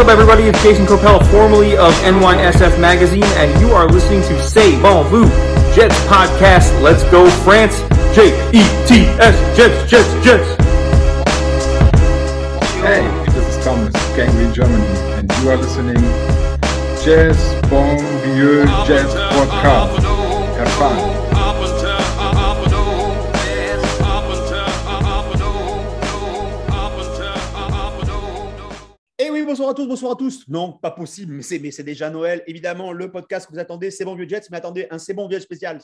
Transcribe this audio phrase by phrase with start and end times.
[0.00, 0.44] up, everybody?
[0.44, 5.24] It's Jason Copel, formerly of NYSF Magazine, and you are listening to Say Bon Vu
[5.74, 6.80] Jets podcast.
[6.80, 7.80] Let's go, France!
[8.14, 10.48] J E T S Jets, Jets, Jets.
[12.80, 14.86] Hey, this is Thomas, Gangrene Germany,
[15.18, 15.96] and you are listening
[17.04, 17.36] Jazz
[17.68, 20.02] Bon Vieux Jazz Podcast.
[20.56, 21.19] Have fun.
[29.60, 30.48] Bonsoir à tous, bonsoir à tous.
[30.48, 32.42] Non, pas possible, mais c'est, mais c'est déjà Noël.
[32.46, 35.28] Évidemment, le podcast que vous attendez, c'est bon vieux Jets, mais attendez, un c'est bon
[35.28, 35.78] vieux spécial.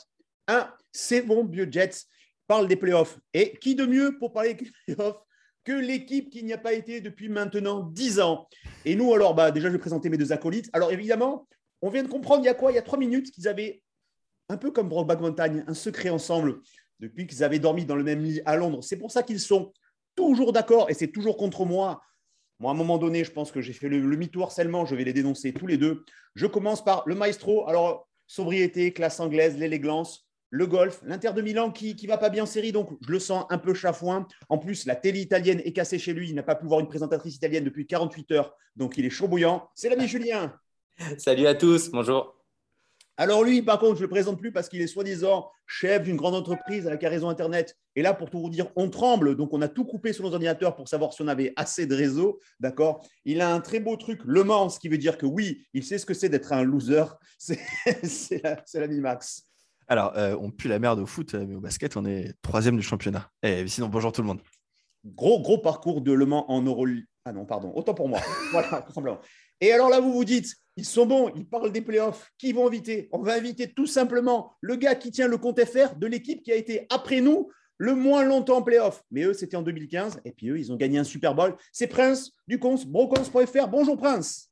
[0.47, 2.07] Un c'est bon vieux Jets
[2.47, 3.19] parle des playoffs.
[3.35, 5.17] Et qui de mieux pour parler des playoffs
[5.63, 8.49] que l'équipe qui n'y a pas été depuis maintenant 10 ans?
[8.83, 10.71] Et nous, alors, bah, déjà, je vais présenter mes deux acolytes.
[10.73, 11.47] Alors, évidemment,
[11.83, 12.71] on vient de comprendre il y a quoi?
[12.71, 13.83] Il y a trois minutes qu'ils avaient,
[14.49, 16.61] un peu comme Brockback Mountain, un secret ensemble
[16.99, 18.79] depuis qu'ils avaient dormi dans le même lit à Londres.
[18.81, 19.71] C'est pour ça qu'ils sont
[20.15, 22.01] toujours d'accord et c'est toujours contre moi.
[22.59, 24.85] Moi, à un moment donné, je pense que j'ai fait le, le mytho harcèlement.
[24.85, 26.03] Je vais les dénoncer tous les deux.
[26.35, 27.67] Je commence par le maestro.
[27.67, 32.43] Alors, sobriété, classe anglaise, l'élégance, le golf, l'Inter de Milan qui ne va pas bien
[32.43, 34.27] en série, donc je le sens un peu chafouin.
[34.49, 36.29] En plus, la télé italienne est cassée chez lui.
[36.29, 39.27] Il n'a pas pu voir une présentatrice italienne depuis 48 heures, donc il est chaud
[39.27, 39.69] bouillant.
[39.75, 40.53] C'est l'ami Julien.
[41.17, 42.36] Salut à tous, bonjour.
[43.19, 46.15] Alors lui, par contre, je ne le présente plus parce qu'il est soi-disant chef d'une
[46.17, 47.75] grande entreprise avec un réseau Internet.
[47.95, 49.35] Et là, pour tout vous dire, on tremble.
[49.35, 51.95] Donc, on a tout coupé sur nos ordinateurs pour savoir si on avait assez de
[51.95, 52.37] réseau.
[52.59, 53.03] D'accord?
[53.25, 55.83] Il a un très beau truc, Le Mans, ce qui veut dire que oui, il
[55.83, 57.03] sait ce que c'est d'être un loser.
[57.39, 59.43] C'est la- Max.
[59.87, 62.75] Alors, euh, on pue la merde au foot, euh, mais au basket, on est troisième
[62.77, 63.31] du championnat.
[63.41, 64.41] Et sinon, bonjour tout le monde.
[65.05, 66.85] Gros, gros parcours de Le Mans en Euro.
[67.25, 68.19] Ah non, pardon, autant pour moi.
[68.51, 69.19] Voilà, tout simplement.
[69.59, 72.31] Et alors là, vous vous dites, ils sont bons, ils parlent des playoffs.
[72.37, 73.09] Qui vont inviter?
[73.11, 76.51] On va inviter tout simplement le gars qui tient le compte FR de l'équipe qui
[76.51, 79.03] a été après nous le moins longtemps en playoffs.
[79.11, 80.21] Mais eux, c'était en 2015.
[80.23, 81.55] Et puis eux, ils ont gagné un Super Bowl.
[81.71, 83.67] C'est Prince du Cons, brocons.fr.
[83.67, 84.49] Bonjour Prince.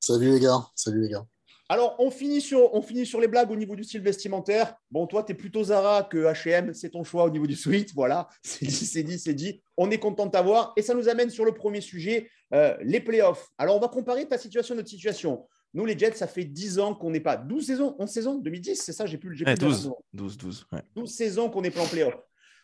[0.00, 1.26] Salut les gars, salut les gars.
[1.68, 4.76] Alors, on finit, sur, on finit sur les blagues au niveau du style vestimentaire.
[4.90, 6.72] Bon, toi, tu es plutôt Zara que HM.
[6.72, 7.92] C'est ton choix au niveau du suite.
[7.94, 9.60] Voilà, c'est dit, c'est dit, c'est dit.
[9.76, 10.72] On est content de t'avoir.
[10.76, 13.48] Et ça nous amène sur le premier sujet, euh, les playoffs.
[13.58, 15.44] Alors, on va comparer ta situation et notre situation.
[15.74, 17.36] Nous, les Jets, ça fait 10 ans qu'on n'est pas.
[17.36, 19.96] 12 saisons 11 saisons 2010, c'est ça J'ai plus, plus la 12, saison.
[20.14, 20.66] 12, 12.
[20.72, 20.82] ouais.
[20.94, 22.14] 12 saisons qu'on n'est pas en playoff.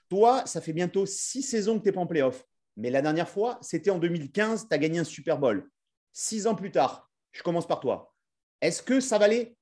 [0.08, 2.44] Toi, ça fait bientôt 6 saisons que tu n'es pas en playoff.
[2.76, 5.70] Mais la dernière fois, c'était en 2015, tu as gagné un Super Bowl.
[6.12, 8.14] 6 ans plus tard, je commence par toi.
[8.60, 9.56] Est-ce que ça valait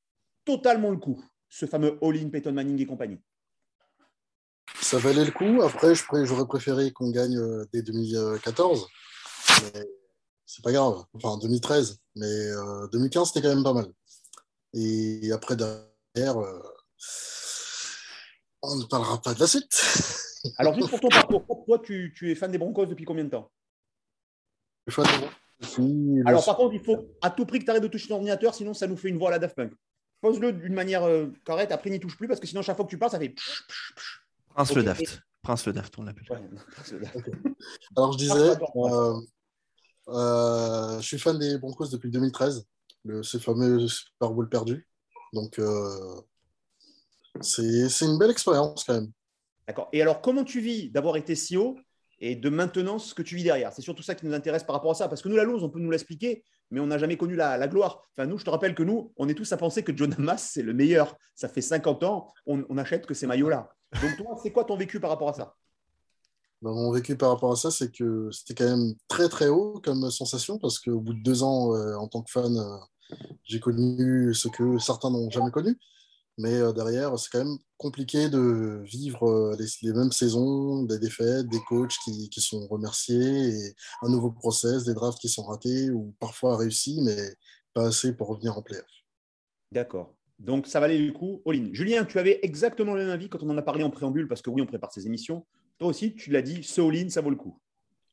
[0.44, 3.18] totalement le coup, ce fameux all-in Peyton Manning et compagnie?
[4.80, 5.62] Ça valait le coup.
[5.62, 8.88] Après, j'aurais préféré qu'on gagne euh, dès 2014.
[9.74, 9.86] Mais
[10.50, 11.04] c'est pas grave.
[11.14, 11.98] Enfin, 2013.
[12.16, 13.86] Mais euh, 2015, c'était quand même pas mal.
[14.74, 16.62] Et après, derrière, euh,
[18.62, 19.70] on ne parlera pas de la suite.
[20.58, 23.30] Alors, juste pour ton parcours, toi, tu, tu es fan des Broncos depuis combien de
[23.30, 23.50] temps?
[24.88, 28.14] De- Alors, par contre, il faut à tout prix que tu arrêtes de toucher ton
[28.16, 29.72] ordinateur, sinon ça nous fait une voix à la Daft Punk.
[30.20, 32.90] Pose-le d'une manière euh, correcte, après n'y touche plus, parce que sinon, chaque fois que
[32.90, 33.28] tu parles, ça fait.
[33.28, 34.26] psh, psh, psh.
[34.48, 35.22] Prince le Daft.
[35.42, 36.26] Prince le Daft, on l'appelle.
[36.30, 37.00] Ouais,
[37.96, 39.20] Alors, je disais, euh, euh,
[40.12, 42.66] je suis fan des Broncos depuis 2013,
[43.04, 44.87] le, ce fameux Super Bowl perdu.
[45.32, 46.21] Donc, euh,
[47.41, 49.10] c'est une belle expérience quand même.
[49.66, 49.88] D'accord.
[49.93, 51.76] Et alors, comment tu vis d'avoir été si haut
[52.19, 53.72] et de maintenant ce que tu vis derrière?
[53.72, 55.09] C'est surtout ça qui nous intéresse par rapport à ça.
[55.09, 57.69] Parce que nous, la lose, on peut nous l'expliquer, mais on n'a jamais connu la,
[57.69, 58.03] gloire.
[58.16, 60.50] Enfin, nous, je te rappelle que nous, on est tous à penser que John Hamas,
[60.53, 61.16] c'est le meilleur.
[61.34, 63.71] Ça fait 50 ans, on, on achète que ces maillots-là.
[64.03, 65.56] Donc, toi, c'est quoi ton vécu par rapport à ça?
[66.62, 69.81] Ben, mon vécu par rapport à ça, c'est que c'était quand même très très haut
[69.82, 73.60] comme sensation parce qu'au bout de deux ans, euh, en tant que fan, euh, j'ai
[73.60, 75.78] connu ce que certains n'ont jamais connu.
[76.37, 81.60] Mais euh, derrière, c'est quand même compliqué de vivre les, mêmes saisons, des défaites, des
[81.66, 86.59] coachs qui, qui sont remerciés, un nouveau process, des drafts qui sont ratés ou parfois
[86.59, 87.37] réussis, mais
[87.72, 88.84] pas assez pour revenir en playoff.
[89.72, 90.15] D'accord.
[90.38, 91.69] Donc, ça valait le coup, all-in.
[91.72, 94.42] Julien, tu avais exactement le même avis quand on en a parlé en préambule, parce
[94.42, 95.47] que oui, on prépare ces émissions.
[95.80, 97.59] Toi aussi, tu l'as dit, ce all-in, ça vaut le coup.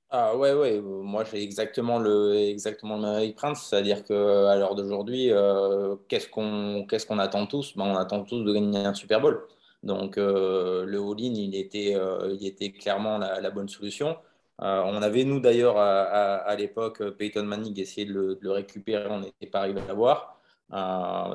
[0.10, 4.74] Ah ouais, ouais, moi j'ai exactement le, exactement le même que Prince, c'est-à-dire qu'à l'heure
[4.76, 7.76] d'aujourd'hui, euh, qu'est-ce qu'on attend tous?
[7.76, 9.46] Ben, on attend tous de gagner un Super Bowl.
[9.84, 14.18] Donc euh, le all-in, il était, euh, il était clairement la, bonne solution.
[14.60, 19.48] On avait, nous d'ailleurs, à, à- l'époque, Peyton Manning essayé de le, récupérer, on n'était
[19.48, 20.40] pas arrivé à l'avoir.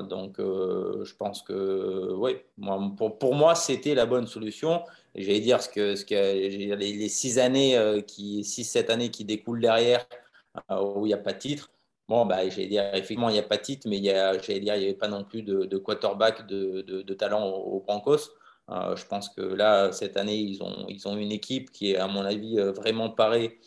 [0.09, 2.11] Donc je pense que,
[2.57, 4.81] moi, pour, pour moi, c'était la bonne solution.
[5.15, 10.05] J'allais dire ce que, les, six années euh, qui, six, sept années qui découlent derrière
[10.71, 11.71] euh, où il n'y a pas de titre.
[12.07, 14.75] Bon, bah, j'allais dire, effectivement, il n'y a pas de titre, mais il j'allais dire,
[14.75, 18.31] il n'y avait pas non plus de, quarterback de, talent aux Broncos.
[18.69, 21.97] Euh, je pense que là, cette année, ils ont, ils ont une équipe qui est,
[21.97, 23.59] à mon avis, euh, vraiment parée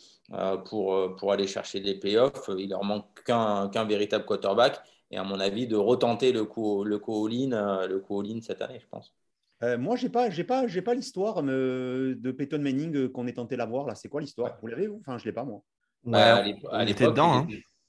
[0.65, 2.49] pour, pour aller chercher des playoffs.
[2.57, 4.81] Il leur manque qu'un véritable quarterback.
[5.11, 8.61] Et à mon avis, de retenter le coup, le coup all-in, le coup all cette
[8.61, 9.13] année, je pense.
[9.61, 13.87] Moi, j'ai pas, j'ai pas, j'ai pas l'histoire de Peyton Manning qu'on est tenté l'avoir
[13.87, 13.95] là.
[13.95, 14.57] C'est quoi l'histoire?
[14.61, 14.99] Vous l'avez vous?
[15.01, 15.61] Enfin, je l'ai pas moi.
[16.03, 17.33] Ouais, à on était dedans.
[17.33, 17.47] Hein.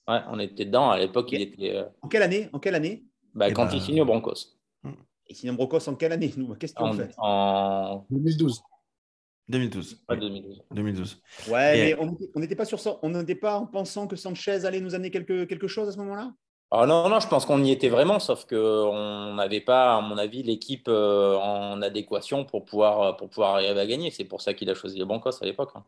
[0.08, 0.90] Ouais, on était dedans.
[0.90, 1.84] À l'époque, il était.
[2.00, 2.48] En quelle année?
[2.52, 3.04] En quelle année?
[3.34, 3.74] bah, Quand ben...
[3.74, 4.58] il signe au Broncos.
[5.28, 6.54] Il signe au Broncos en quelle année nous?
[6.54, 8.62] Qu'est-ce qu'on fait En 2012.
[9.48, 10.04] 2012.
[10.08, 10.62] Ouais, 2012.
[10.70, 11.22] 2012.
[11.48, 12.98] Ouais, mais on n'était pas sur ça.
[13.02, 15.98] On n'était pas en pensant que Sanchez allait nous amener quelque, quelque chose à ce
[15.98, 16.32] moment-là?
[16.70, 20.18] Oh non, non, je pense qu'on y était vraiment, sauf qu'on n'avait pas, à mon
[20.18, 24.10] avis, l'équipe euh, en adéquation pour pouvoir, pour pouvoir arriver à gagner.
[24.10, 25.70] C'est pour ça qu'il a choisi le Broncos à l'époque.
[25.74, 25.84] Hein.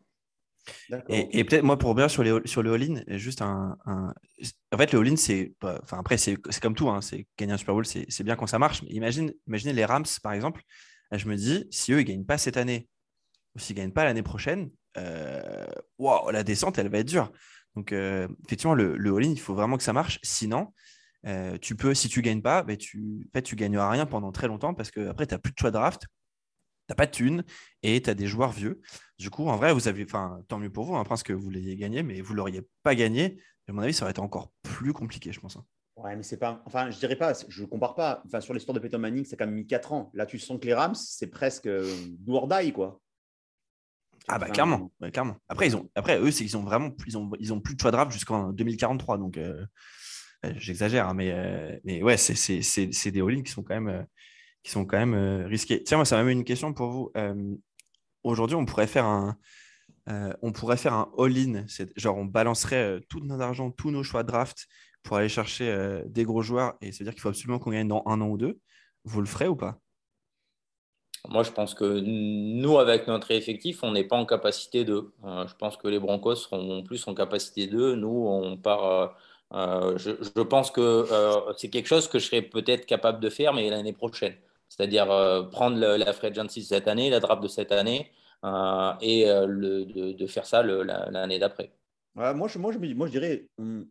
[1.09, 5.01] Et, peut-être moi pour bien sur les sur le all-in, juste un, en fait le
[5.01, 8.37] all-in c'est enfin après c'est comme tout hein, c'est gagner un Super Bowl c'est bien
[8.37, 8.83] quand ça marche.
[8.83, 10.63] Mais imagine imaginez les Rams par exemple,
[11.13, 12.89] je me dis si eux ils gagnent pas cette année
[13.55, 15.67] ou s'ils gagnent pas l'année prochaine, euh,
[16.31, 17.33] la descente elle va être dure.
[17.77, 20.19] Donc euh, effectivement le, le all-in il faut vraiment que ça marche.
[20.23, 20.73] Sinon
[21.27, 24.33] euh, tu peux si tu gagnes pas, ben, tu en fait, tu gagneras rien pendant
[24.33, 26.07] très longtemps parce que après tu n'as plus de choix de draft
[26.91, 27.45] n'as pas de thunes
[27.83, 28.81] et tu as des joueurs vieux.
[29.19, 31.51] Du coup, en vrai, vous avez, enfin, tant mieux pour vous, hein, parce que vous
[31.51, 33.41] l'ayez gagné, mais vous l'auriez pas gagné.
[33.69, 35.57] À mon avis, ça aurait été encore plus compliqué, je pense.
[35.57, 35.65] Hein.
[35.97, 36.63] Ouais, mais c'est pas.
[36.67, 38.23] Enfin, je dirais pas, je compare pas.
[38.27, 40.11] Enfin, sur l'histoire de Peyton Manning, c'est quand même mis 4 ans.
[40.15, 41.89] Là, tu sens que les Rams, c'est presque euh,
[42.19, 42.41] do
[42.75, 43.01] quoi.
[44.33, 45.37] Ah bah clairement, clairement.
[45.49, 47.81] Après ils ont, après eux c'est qu'ils ont vraiment, ils ont, ils ont plus de
[47.81, 49.65] choix de draft jusqu'en 2043, donc euh,
[50.45, 54.07] euh, j'exagère, hein, mais, mais ouais c'est, c'est, des all qui sont quand même,
[54.63, 55.83] qui sont quand même euh, risqués.
[55.83, 57.11] Tiens, moi, ça m'a mis une question pour vous.
[57.17, 57.55] Euh,
[58.23, 59.37] aujourd'hui, on pourrait faire un,
[60.09, 61.65] euh, on pourrait faire un all-in.
[61.97, 64.67] Genre, on balancerait tout notre argent, tous nos choix de draft
[65.03, 66.75] pour aller chercher des gros joueurs.
[66.83, 68.61] Et ça veut dire qu'il faut absolument qu'on gagne dans un an ou deux.
[69.05, 69.81] Vous le ferez ou pas?
[71.29, 75.13] Moi, je pense que nous, avec notre effectif, on n'est pas en capacité de.
[75.25, 77.95] je pense que les Broncos seront plus en capacité de.
[77.95, 79.17] Nous, on part.
[79.53, 81.07] je, je, pense que
[81.57, 84.35] c'est quelque chose que je serais peut-être capable de faire, mais l'année prochaine
[84.71, 88.11] c'est-à-dire euh, prendre la free agency cette année, la draft de cette année,
[88.45, 91.75] euh, et euh, de, faire ça l'année d'après.
[92.15, 93.87] moi, je, moi, je, moi, je dirais, hum,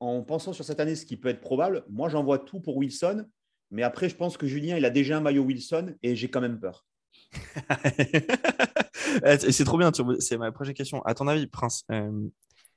[0.00, 3.26] en pensant sur cette année, ce qui peut être probable, moi, j'envoie tout pour Wilson,
[3.72, 6.40] mais après, je pense que Julien, il a déjà un maillot Wilson, et j'ai quand
[6.40, 6.86] même peur.
[9.38, 9.90] c'est trop bien,
[10.20, 11.02] c'est ma prochaine question.
[11.02, 11.84] À ton avis, Prince,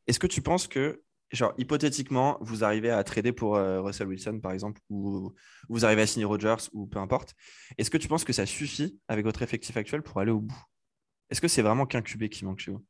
[0.08, 4.40] est-ce que tu penses que genre, hypothétiquement, vous arrivez à trader pour euh, Russell Wilson,
[4.40, 5.34] par exemple, ou
[5.70, 7.34] vous arrivez à signer Rogers, ou peu importe,
[7.78, 10.64] est-ce que tu penses que ça suffit avec votre effectif actuel pour aller au bout?
[11.30, 12.86] Est-ce que c'est vraiment qu'un QB qui manque chez vous?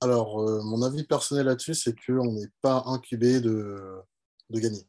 [0.00, 3.96] Alors, euh, mon avis personnel là-dessus, c'est qu'on n'est pas un QB de,
[4.50, 4.86] de gagner.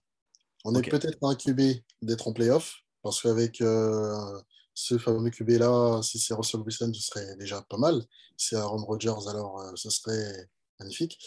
[0.66, 1.62] On est peut-être un QB
[2.02, 4.42] d'être en playoff, parce qu'avec euh,
[4.74, 8.02] ce fameux QB-là, si c'est Russell Wilson, ce serait déjà pas mal.
[8.36, 11.18] Si c'est Aaron Rodgers, alors ce serait magnifique.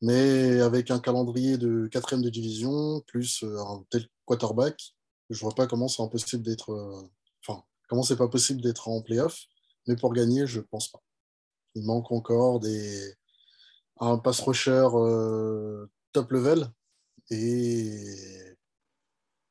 [0.00, 4.94] Mais avec un calendrier de quatrième de division, plus euh, un tel quarterback,
[5.30, 6.70] je vois pas comment c'est impossible d'être.
[6.70, 7.02] Euh,
[7.46, 9.40] enfin, comment c'est pas possible d'être en playoff.
[9.86, 11.02] Mais pour gagner, je pense pas.
[11.74, 13.14] Il manque encore des,
[14.00, 16.68] un pass rusher euh, top level
[17.30, 18.56] et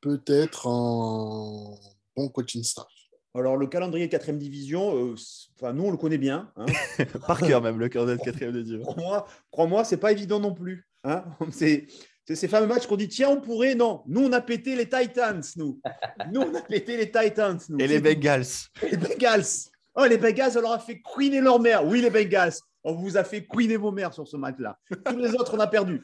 [0.02, 1.76] peut-être un
[2.16, 2.88] bon coaching staff.
[3.36, 5.16] Alors, le calendrier de 4 division, euh,
[5.56, 6.52] enfin, nous, on le connaît bien.
[6.56, 6.66] Hein.
[7.28, 8.82] Par cœur, même, le calendrier de 4 division.
[8.82, 10.88] Crois-moi, crois c'est pas évident non plus.
[11.04, 11.24] Hein.
[11.52, 11.88] c'est
[12.26, 13.76] ces fameux matchs qu'on dit tiens, on pourrait.
[13.76, 15.80] Non, nous, on a pété les Titans, nous.
[16.32, 17.60] Nous, on a pété les Titans.
[17.70, 17.78] Nous.
[17.80, 18.46] Et les Bengals.
[18.82, 19.46] les Bengals.
[19.96, 21.86] Oh, les Bengals, on leur a fait queener leur mère.
[21.86, 22.54] Oui, les Bengals.
[22.84, 24.78] On vous a fait queener vos mères sur ce match-là.
[25.06, 26.02] Tous les autres, on a perdu.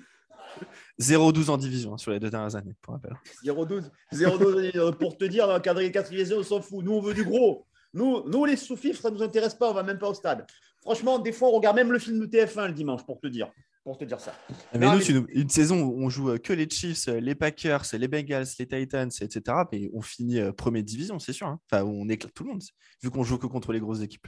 [0.99, 3.13] 0-12 en division hein, sur les deux dernières années, pour rappel.
[3.43, 3.89] 0-12.
[4.97, 6.83] Pour te dire, dans le cadre des 4 divisions, on s'en fout.
[6.83, 7.65] Nous, on veut du gros.
[7.93, 9.67] Nous, nous les sous-fifres, ça ne nous intéresse pas.
[9.67, 10.45] On ne va même pas au stade.
[10.81, 13.51] Franchement, des fois, on regarde même le film de TF1 le dimanche, pour te dire.
[13.83, 14.33] Pour te dire ça.
[14.49, 18.45] Ah, mais nous, Une, saison où on joue que les Chiefs, les Packers, les Bengals,
[18.57, 19.57] les Titans, etc.
[19.73, 21.47] Et on finit euh, première division, c'est sûr.
[21.47, 21.59] Hein.
[21.69, 22.63] Enfin, on éclate tout le monde,
[23.01, 24.27] vu qu'on joue que contre les grosses équipes.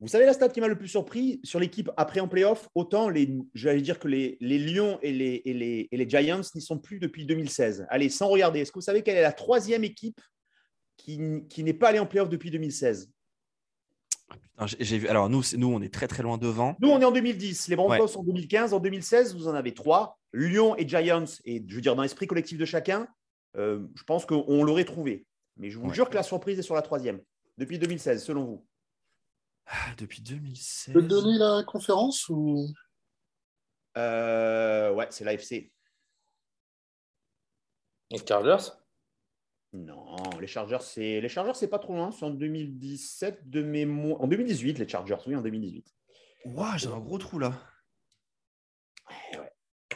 [0.00, 2.68] Vous savez la stat qui m'a le plus surpris sur l'équipe après en playoff?
[2.74, 6.98] Autant les, j'allais dire que les, Lions et les, et les, Giants n'y sont plus
[6.98, 7.86] depuis 2016.
[7.90, 10.20] Allez, sans regarder, est-ce que vous savez quelle est la troisième équipe
[10.96, 13.10] qui, n'est pas allée en playoff depuis 2016
[14.78, 15.08] j'ai vu.
[15.08, 16.76] Alors nous, nous, on est très très loin devant.
[16.80, 17.68] Nous, on est en 2010.
[17.68, 18.74] Les Broncos en 2015.
[18.74, 20.18] En 2016, vous en avez trois.
[20.34, 21.24] Lions et Giants.
[21.46, 23.08] Et je veux dire, dans l'esprit collectif de chacun,
[23.56, 25.26] euh, je pense qu'on l'aurait trouvé.
[25.56, 27.20] Mais je vous jure que la surprise est sur la troisième.
[27.56, 28.66] Depuis 2016, selon vous.
[29.72, 30.86] Ah, depuis 2016.
[30.86, 32.66] Tu peux donner la conférence ou?
[33.96, 35.70] Euh, Ouais, c'est l'AFC.
[38.10, 38.72] Les Chargers?
[39.72, 42.10] Non, les Chargers, c'est les Chargers, c'est pas trop loin.
[42.10, 44.20] C'est en 2017 de mémoire.
[44.20, 45.86] En 2018, les Chargers, oui, en 2018.
[46.46, 47.52] Waouh, j'ai un gros trou là.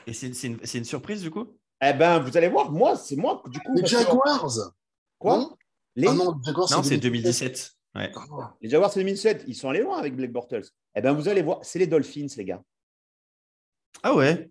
[0.07, 1.59] Et c'est une, une, surprise du coup?
[1.81, 3.75] Eh ben, vous allez voir, moi, c'est moi, du coup.
[3.75, 4.75] Les Jaguars
[5.19, 5.38] Quoi?
[5.38, 5.57] Non?
[5.97, 6.09] Les...
[6.09, 7.75] Ah non, les Jaguars, non c'est 2017.
[7.95, 8.11] Ouais.
[8.61, 9.45] Les Jaguars, c'est 2007.
[9.47, 10.67] Ils sont allés loin avec Blake Bortles.
[10.97, 12.63] Eh ben, vous allez voir, c'est les Dolphins, les gars.
[14.03, 14.49] Ah ouais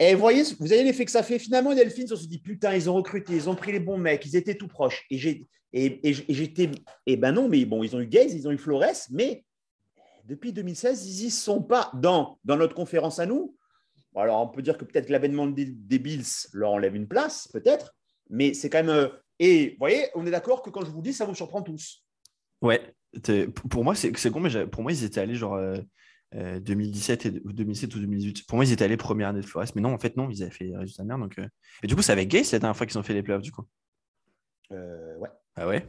[0.00, 1.38] et vous voyez, vous avez l'effet que ça fait.
[1.38, 3.96] Finalement, les Delphins, on se dit putain, ils ont recruté, ils ont pris les bons
[3.98, 5.06] mecs, ils étaient tout proches.
[5.08, 6.70] Et j'ai, et, j'étais,
[7.06, 9.44] et ben non, mais bon, ils ont eu Gaze, ils ont eu Flores, mais
[10.24, 13.56] depuis 2016, ils n'y sont pas dans, dans notre conférence à nous.
[14.16, 17.94] alors, on peut dire que peut-être l'avènement des, des, Bills leur enlève une place, peut-être,
[18.30, 18.88] mais c'est quand même.
[18.88, 21.62] Euh, et vous voyez, on est d'accord que quand je vous dis, ça vous surprend
[21.62, 22.03] tous.
[22.60, 22.94] Ouais,
[23.70, 25.54] pour moi, c'est con, mais pour moi, ils étaient allés genre.
[26.34, 28.46] Euh, 2017 euh, et 2007 ou 2018.
[28.46, 30.42] Pour moi, ils étaient allés première année de Flores, mais non, en fait, non, ils
[30.42, 31.20] avaient fait les résultats de merde.
[31.20, 31.46] Donc, euh.
[31.82, 33.42] Et du coup, c'est avec Gay, c'est la dernière fois qu'ils ont fait les playoffs,
[33.42, 33.64] du coup?
[34.72, 35.28] Euh, ouais.
[35.54, 35.88] Ah ouais,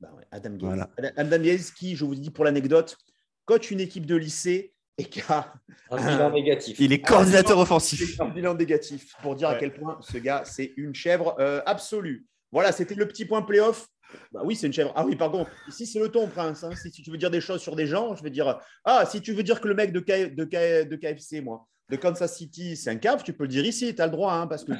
[0.00, 0.86] bah ouais Adam Gaze.
[1.16, 2.98] Adam Gaze, qui, je vous dis pour l'anecdote,
[3.46, 5.54] coach une équipe de lycée et qui a
[5.90, 6.78] un bilan négatif.
[6.78, 8.20] Il est coordinateur offensif.
[8.20, 12.26] Un bilan négatif pour dire à quel point ce gars, c'est une chèvre absolue.
[12.52, 13.88] Voilà, c'était le petit point playoff.
[14.32, 14.92] Bah oui, c'est une chèvre.
[14.96, 15.46] Ah oui, pardon.
[15.68, 16.64] Ici, c'est le ton, Prince.
[16.64, 16.70] Hein.
[16.74, 19.32] Si, tu veux dire des choses sur des gens, je vais dire Ah, si tu
[19.32, 22.96] veux dire que le mec de, de, de KFC, moi, de Kansas City, c'est un
[22.96, 24.72] cave, tu peux le dire ici, tu as le droit, hein, parce que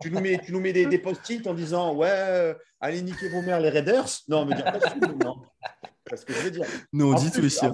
[0.00, 3.28] tu, nous mets, tu nous mets des, des post-it en disant Ouais, euh, allez niquer
[3.28, 4.08] vos mères, les Raiders.
[4.28, 4.78] Non, mais dire pas
[5.24, 5.36] non.
[6.08, 6.66] Parce que je veux dire.
[6.92, 7.66] Nous, on dit ici.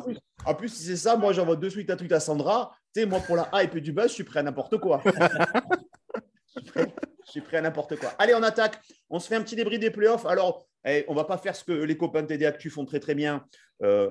[0.45, 2.73] En plus, si c'est ça, moi, j'envoie de suite un tweet à Sandra.
[2.95, 5.03] Tu sais, moi, pour la hype et du buzz, je suis prêt à n'importe quoi.
[6.77, 6.83] je
[7.25, 8.11] suis prêt à n'importe quoi.
[8.19, 8.79] Allez, on attaque.
[9.09, 10.27] On se fait un petit débris des playoffs.
[10.27, 13.01] Alors, eh, on va pas faire ce que les copains de TD Actu font très
[13.01, 13.45] très bien.
[13.83, 14.11] Euh,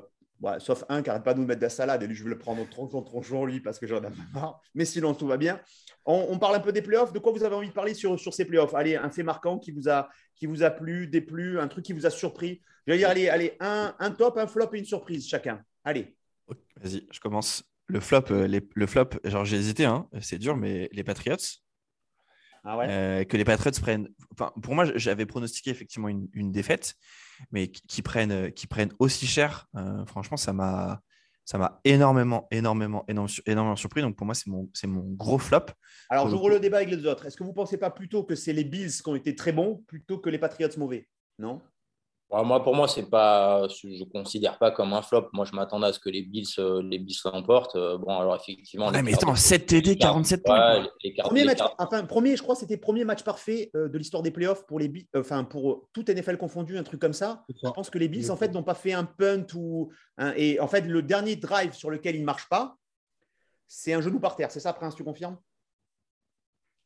[0.60, 2.04] sauf un qui n'arrête pas de nous mettre de la salade.
[2.04, 4.60] Et lui, je vais le prendre au tronçon, tronçon, lui, parce que j'en ai marre.
[4.74, 5.60] Mais sinon, tout va bien.
[6.06, 7.14] On, parle un peu des playoffs.
[7.14, 8.74] De quoi vous avez envie de parler sur, sur ces playoffs?
[8.74, 11.94] Allez, un fait marquant qui vous a, qui vous a plu, déplu, un truc qui
[11.94, 12.62] vous a surpris.
[12.86, 15.62] Je vais dire, allez, allez un, un top, un flop et une surprise chacun.
[15.86, 16.16] Allez.
[16.82, 17.64] Vas-y, je commence.
[17.88, 20.08] Le flop, euh, le flop, genre j'ai hésité, hein.
[20.22, 21.36] c'est dur, mais les Patriots,
[22.64, 22.88] ah ouais?
[22.90, 24.10] Euh, que les Patriots prennent.
[24.32, 26.96] Enfin, pour moi, j'avais pronostiqué effectivement une, défaite,
[27.52, 29.68] mais qui, prennent, qui prennent aussi cher.
[29.76, 31.02] Euh, franchement, ça m'a,
[31.46, 34.02] ça m'a énormément, énormément, énormément, surpris.
[34.02, 35.66] Donc pour moi, c'est mon, c'est mon gros flop.
[36.10, 37.26] Alors, j'ouvre le débat avec les autres.
[37.26, 39.52] Est-ce que vous ne pensez pas plutôt que c'est les Bills qui ont été très
[39.52, 41.08] bons plutôt que les Patriots mauvais?
[41.40, 41.62] Non?
[42.32, 45.30] Moi, pour moi, c'est pas, je ne considère pas comme un flop.
[45.34, 47.76] Moi, je m'attendais à ce que les Bills, euh, les Bills l'emportent.
[47.76, 48.90] Euh, bon, alors effectivement.
[48.90, 50.88] Ouais, mais attends, 7 TD, 47 points.
[51.20, 54.66] premier, match, enfin, premier, je crois, c'était premier match parfait euh, de l'histoire des playoffs
[54.66, 57.44] pour les Bills, enfin, pour tout NFL confondu, un truc comme ça.
[57.50, 59.92] Je pense que les Bills, en fait, n'ont pas fait un punt ou.
[60.36, 62.78] et en fait, le dernier drive sur lequel ils ne marchent pas,
[63.68, 64.52] c'est un genou par terre.
[64.52, 65.38] C'est ça, Prince, tu confirmes?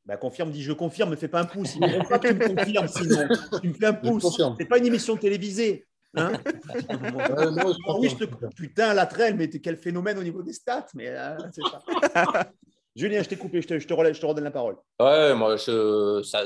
[0.07, 1.75] Bah, confirme, dis je confirme, ne fais pas un pouce.
[1.75, 3.27] Il ne pas que tu me confirmes sinon.
[3.61, 4.41] Tu me fais un pouce.
[4.57, 5.85] C'est pas une émission télévisée.
[6.15, 6.31] Hein
[7.99, 8.45] oui, je te...
[8.55, 10.87] Putain, la traîne, mais quel phénomène au niveau des stats.
[10.95, 12.51] Mais euh, ça.
[12.95, 14.77] Julien, je t'ai coupé, je te, je, te relève, je te redonne la parole.
[14.99, 16.45] Ouais, moi, je, ça,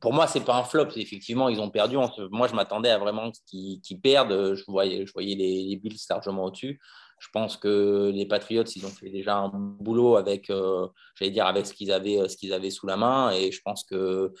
[0.00, 0.88] pour moi, c'est pas un flop.
[0.96, 1.96] Effectivement, ils ont perdu.
[2.30, 4.54] Moi, je m'attendais à vraiment qu'ils perdent.
[4.54, 6.80] Je voyais, je voyais les, les Bills largement au-dessus.
[7.18, 11.46] Je pense que les Patriots, ils ont fait déjà un boulot avec, euh, j'allais dire,
[11.46, 13.30] avec ce qu'ils avaient, euh, ce qu'ils avaient sous la main.
[13.32, 14.32] Et je pense que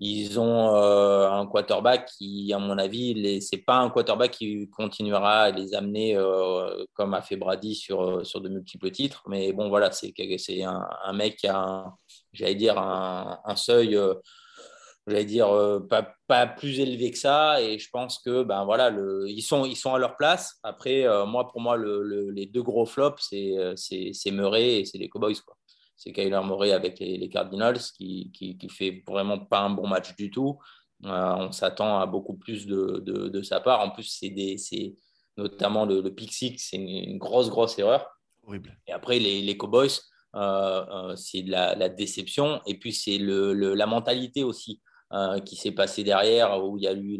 [0.00, 4.70] ils ont euh, un quarterback qui, à mon avis, ce n'est pas un quarterback qui
[4.70, 6.16] continuera à les amener
[6.94, 9.24] comme a fait Brady sur, sur de multiples titres.
[9.26, 10.14] Mais bon, voilà, c'est
[10.62, 11.92] un, mec qui a,
[12.32, 13.98] j'allais dire, un seuil
[15.08, 17.62] j'allais dire, euh, pas, pas, plus élevé que ça.
[17.62, 20.58] Et je pense que ben, voilà, le, ils, sont, ils sont à leur place.
[20.62, 24.84] Après, euh, moi, pour moi, le, les deux gros flops, c'est, euh, c'est, Murray et
[24.84, 25.40] c'est les Cowboys.
[25.44, 25.56] Quoi.
[25.96, 29.88] C'est Kyler Murray avec les, les Cardinals qui, qui, qui, fait vraiment pas un bon
[29.88, 30.58] match du tout.
[31.02, 33.80] on s'attend à beaucoup plus de, de, de, sa part.
[33.80, 34.94] En plus, c'est, des, c'est
[35.36, 36.14] notamment le, le
[36.56, 38.06] c'est une, grosse, grosse erreur.
[38.46, 38.78] Horrible.
[38.86, 39.88] Et après, les, les Cowboys,
[41.16, 42.60] c'est de la, la, déception.
[42.66, 44.80] Et puis, c'est le, la mentalité aussi.
[45.14, 47.18] Euh, qui s'est passé derrière, où il y a eu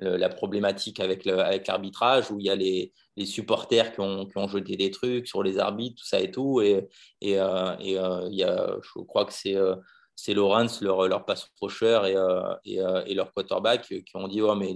[0.00, 2.92] la problématique avec l'arbitrage, où il y a les,
[3.26, 6.62] supporters qui ont, jeté des trucs sur les arbitres, tout ça et tout.
[6.62, 6.88] Et,
[7.20, 9.56] et, euh, euh, il y a, je crois que c'est
[10.14, 12.16] c'est Lawrence, leur, leur passe rocheur et,
[12.64, 14.72] et, leur quarterback qui ont dit oh, mais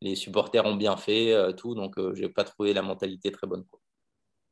[0.00, 1.74] les, supporters ont bien fait, tout.
[1.74, 3.64] Donc, je n'ai pas trouvé la mentalité très bonne.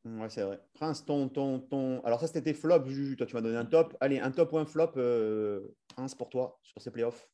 [0.04, 0.60] Ouais, c'est vrai.
[0.74, 2.00] Prince, ton, ton, ton...
[2.04, 3.16] Alors, ça, c'était flop, Juju.
[3.16, 3.96] Toi, tu m'as donné un top.
[4.00, 7.28] Allez, un top ou un flop, euh, Prince, pour toi, sur ces playoffs?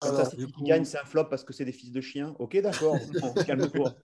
[0.00, 2.34] Comme ça, si tu gagnes, c'est un flop parce que c'est des fils de chiens.
[2.40, 2.96] Ok, d'accord.
[3.46, 3.94] Calme-toi.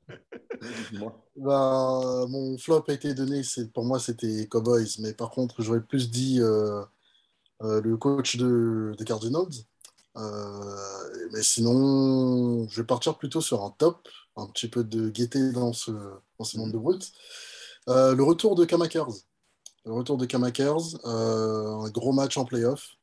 [1.37, 3.42] bah, mon flop a été donné.
[3.75, 5.00] Pour moi, c'était Cowboys.
[5.00, 6.85] Mais par contre, j'aurais plus dit euh,
[7.62, 9.49] euh, le coach de, des Cardinals.
[10.14, 14.09] mais sinon, je vais partir plutôt sur un top.
[14.37, 15.90] Un petit peu de gaieté dans ce,
[16.38, 17.12] dans ce monde de brut.
[17.88, 19.11] Euh, le retour de Kamakers.
[19.85, 22.97] Le retour de Kamakers, euh, un gros match en playoff,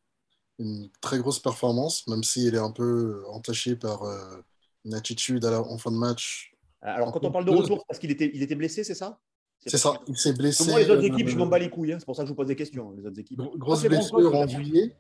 [0.60, 4.38] une très grosse performance, même s'il est un peu entaché par euh,
[4.84, 6.54] une attitude à la- en fin de match.
[6.82, 9.20] Alors, quand on parle de retour, c'est parce qu'il était, il était blessé, c'est ça?
[9.66, 10.70] C'est ça, il s'est blessé.
[10.70, 11.94] Moi, les autres équipes, je m'en bats les couilles.
[11.94, 11.98] hein.
[12.00, 13.40] C'est pour ça que je vous pose des questions, les autres équipes.
[13.40, 14.96] Gro- Grosse blessure bon, en juillet.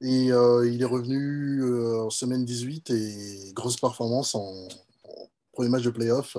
[0.00, 1.62] Et il est revenu
[2.00, 4.40] en semaine 18 et grosse performance en,
[5.04, 6.38] en premier match de playoff.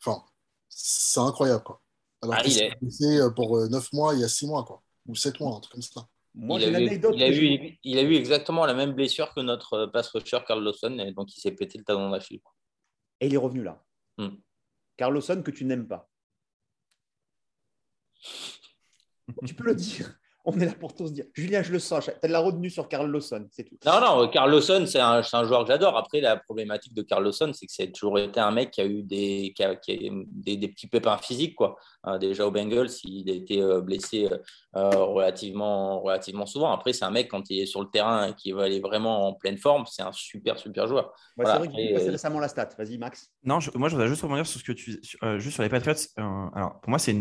[0.00, 0.22] Enfin,
[0.70, 1.64] c'est incroyable.
[1.64, 1.82] Quoi.
[2.24, 4.82] Alors Ah, qu'il est- blessé euh, pour 9 mois il y a 6 mois, quoi.
[5.06, 6.08] ou 7 mois, un truc comme ça.
[6.34, 7.14] Moi, il, a eu, anecdote.
[7.16, 9.86] il, a que j'ai- eu, il a eu exactement la même blessure que notre euh,
[9.86, 12.40] pass rusher Carl Lawson, et donc il s'est pété le talon d'Achille.
[13.20, 13.84] Et il est revenu là.
[14.18, 14.30] Hmm.
[14.96, 16.08] Carlosson que tu n'aimes pas.
[19.46, 20.18] tu peux le dire.
[20.46, 21.24] On est là pour tous dire.
[21.32, 22.04] Julien, je le sens.
[22.04, 23.76] Tu as de la retenue sur Carl Lawson, c'est tout.
[23.86, 25.96] Non, non, Carl Lawson, c'est un, c'est un joueur que j'adore.
[25.96, 28.84] Après, la problématique de Carl Lawson, c'est que c'est toujours été un mec qui a
[28.86, 31.54] eu des, qui a- qui a des, des petits pépins physiques.
[31.54, 31.76] Quoi.
[32.06, 34.28] Euh, déjà au Bengals, il a été euh, blessé
[34.76, 36.72] euh, relativement, relativement souvent.
[36.72, 39.28] Après, c'est un mec, quand il est sur le terrain et qu'il va aller vraiment
[39.28, 41.06] en pleine forme, c'est un super, super joueur.
[41.36, 42.68] Ouais, Voilà, c'est vrai qu'il et, a passé euh, récemment la stat.
[42.78, 43.30] Vas-y, Max.
[43.44, 45.62] Non, je- moi je voudrais juste rebondir sur ce que tu sur- euh, juste sur
[45.62, 45.96] les Patriots.
[46.18, 46.22] Euh,
[46.54, 47.14] alors pour moi c'est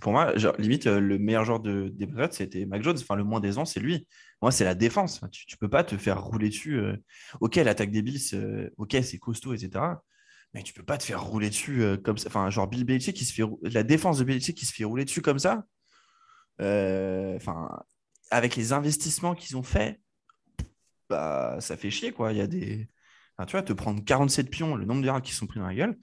[0.00, 2.96] pour moi genre, limite euh, le meilleur joueur de, des Patriots c'était Mac Jones.
[3.00, 4.06] Enfin le moins des ans c'est lui.
[4.42, 5.20] Moi c'est la défense.
[5.32, 6.78] Tu, tu peux pas te faire rouler dessus.
[6.78, 6.96] euh.
[7.40, 9.84] Ok l'attaque des Bills, euh, ok c'est costaud etc.
[10.54, 12.28] Mais tu peux pas te faire rouler dessus euh, comme ça.
[12.28, 15.04] Enfin genre Bill Belichick qui se fait la défense de Belichick qui se fait rouler
[15.04, 15.64] dessus comme ça.
[16.60, 17.68] Enfin
[18.30, 20.00] avec les investissements qu'ils ont fait,
[21.08, 22.32] bah ça fait chier quoi.
[22.32, 22.88] Il y a des
[23.46, 25.74] tu vois, te prendre 47 pions, le nombre de yards qui sont pris dans la
[25.74, 25.98] gueule,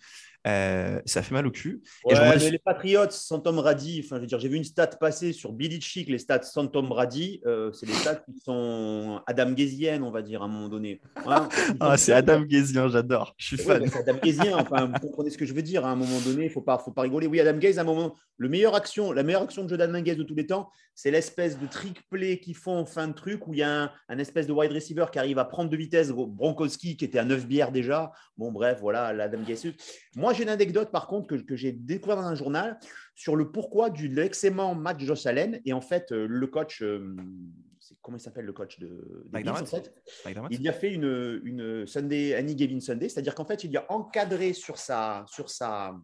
[0.47, 1.81] euh, ça fait mal au cul.
[2.05, 4.87] Ouais, mais les Patriots sans Tom Brady, enfin, je veux dire, j'ai vu une stat
[4.87, 9.21] passer sur Billy Chick, les stats sans Tom Brady, euh, c'est des stats qui sont
[9.27, 11.01] Adam Gazienne, on va dire, à un moment donné.
[11.25, 11.49] Hein
[11.79, 13.35] Ah, c'est Adam Gazian, j'adore.
[13.37, 13.85] Je suis fan.
[13.87, 15.85] c'est Adam Gazien, enfin, vous comprenez ce que je veux dire.
[15.85, 17.27] À un moment donné, il ne faut pas, faut pas rigoler.
[17.27, 19.99] Oui, Adam Gaze, à un moment, le meilleur action, la meilleure action de jeu d'Adam
[19.99, 23.13] Gaze de tous les temps, c'est l'espèce de trick play qu'ils font en fin de
[23.13, 25.69] truc où il y a un, un espèce de wide receiver qui arrive à prendre
[25.69, 28.11] de vitesse Bronkowski qui était à 9 bières déjà.
[28.37, 29.67] Bon, bref, voilà, l'Adam Gaze.
[30.15, 32.79] Moi, j'ai une anecdote par contre que, que j'ai découvert dans un journal
[33.15, 35.59] sur le pourquoi du l'excellent match Josh Allen.
[35.65, 37.15] Et en fait, euh, le coach, euh,
[38.01, 38.87] comment il s'appelle le coach de,
[39.25, 39.93] des Bills, en McDermott fait?
[40.25, 43.71] McDermott il y a fait une, une Sunday, Annie Gavin Sunday, c'est-à-dire qu'en fait, il
[43.71, 45.95] y a encadré sur, sa, sur, sa,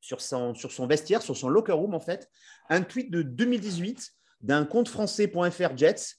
[0.00, 2.28] sur, son, sur son vestiaire, sur son locker room, en fait,
[2.68, 6.16] un tweet de 2018 d'un compte français.fr Jets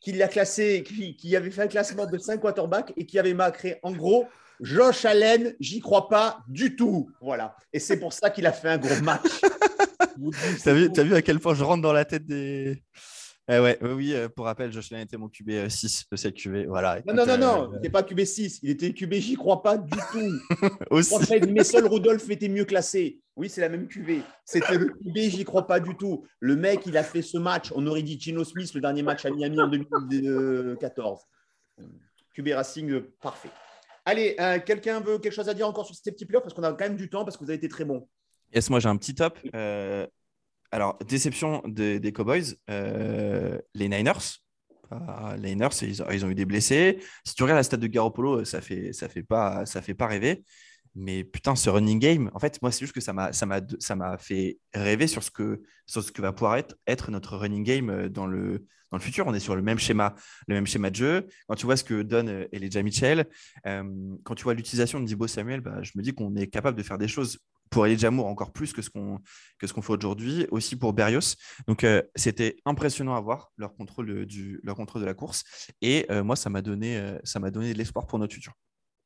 [0.00, 3.32] qui l'a classé, qui, qui avait fait un classement de 5 quarterbacks et qui avait
[3.32, 4.26] marqué en gros
[4.60, 7.10] Josh Allen, j'y crois pas du tout.
[7.20, 7.56] Voilà.
[7.72, 9.40] Et c'est pour ça qu'il a fait un gros match.
[10.64, 12.82] T'as vu, vu à quel point je rentre dans la tête des.
[13.46, 16.66] Eh ouais, oui, euh, pour rappel, Josh Allen était mon QB 6 de cette QB.
[16.66, 17.02] Voilà.
[17.06, 19.98] Non, non, non, non, il n'était pas QB6, il était QB, j'y crois pas du
[20.12, 20.68] tout.
[20.90, 21.14] aussi.
[21.14, 23.20] Que Messol Rudolph était mieux classé.
[23.36, 24.22] Oui, c'est la même QV.
[24.46, 26.24] C'était le QB, j'y crois pas du tout.
[26.40, 27.70] Le mec, il a fait ce match.
[27.74, 31.20] On aurait dit Gino Smith, le dernier match à Miami en 2014.
[32.34, 33.50] QB Racing, euh, parfait.
[34.04, 36.42] Allez, euh, quelqu'un veut quelque chose à dire encore sur ces petits playoffs?
[36.42, 38.08] Parce qu'on a quand même du temps, parce que vous avez été très bon.
[38.54, 39.38] Yes, moi j'ai un petit top.
[39.54, 40.06] Euh,
[40.70, 44.40] alors, déception des, Cowboys, euh, les Niners.
[44.90, 46.98] Ah, les Niners, ils, ont- eu des blessés.
[47.24, 49.22] Si tu regardes la stade de Garoppolo, ça fait, ça fait
[49.82, 50.44] fait pas rêver.
[50.94, 55.06] Mais putain, ce running game, en fait, moi, c'est juste que ça m'a, fait rêver
[55.06, 58.64] sur ce que, sur ce que va pouvoir être, notre running game euh, dans le,
[58.90, 59.26] dans le futur.
[59.26, 60.14] On est sur le même schéma,
[60.46, 61.26] le même schéma de jeu.
[61.48, 63.26] Quand tu vois ce que donne euh, Elijah Mitchell,
[63.66, 63.82] euh,
[64.22, 66.82] quand tu vois l'utilisation de Dibo Samuel, bah, je me dis qu'on est capable de
[66.84, 67.38] faire des choses
[67.70, 69.18] pour Elijah Moore encore plus que ce qu'on,
[69.58, 71.34] que ce qu'on fait aujourd'hui, aussi pour Berrios.
[71.66, 75.42] Donc, euh, c'était impressionnant à voir leur contrôle de, du, leur contrôle de la course.
[75.82, 78.52] Et moi, ça m'a donné, ça m'a donné de l'espoir pour notre futur.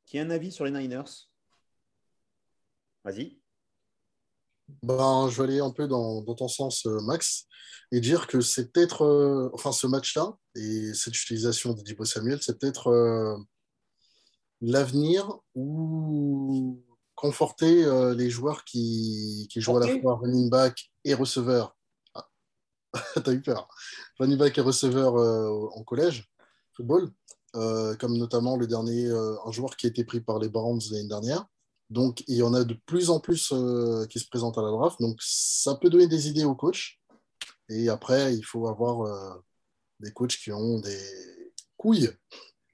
[0.05, 1.28] Qui a un avis sur les Niners?
[3.03, 3.39] Vas-y.
[4.83, 7.47] Ben, je vais aller un peu dans, dans ton sens, euh, Max,
[7.91, 12.39] et dire que c'est peut-être, euh, enfin, ce match-là et cette utilisation de Dibo Samuel,
[12.41, 13.35] c'est peut-être euh,
[14.61, 16.83] l'avenir ou
[17.15, 21.75] conforter euh, les joueurs qui, qui jouent à la fois running back et receveur.
[22.13, 22.29] Ah.
[23.23, 23.67] T'as eu peur.
[24.19, 26.29] Running back et receveur euh, en collège,
[26.75, 27.11] football,
[27.55, 30.79] euh, comme notamment le dernier, euh, un joueur qui a été pris par les Browns
[30.91, 31.45] l'année dernière.
[31.89, 34.69] Donc, il y en a de plus en plus euh, qui se présentent à la
[34.69, 34.99] draft.
[34.99, 36.99] Donc, ça peut donner des idées aux coachs.
[37.69, 39.43] Et après, il faut avoir euh,
[39.99, 41.01] des coachs qui ont des
[41.77, 42.11] couilles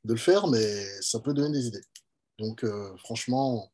[0.04, 1.84] de le faire, mais ça peut donner des idées.
[2.40, 3.72] Donc, euh, franchement,